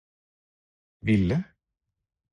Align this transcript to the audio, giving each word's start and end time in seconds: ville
ville 1.01 1.37